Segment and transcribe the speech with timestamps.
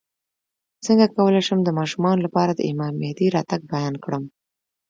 [0.85, 4.23] څنګه کولی شم د ماشومانو لپاره د امام مهدي راتګ بیان کړم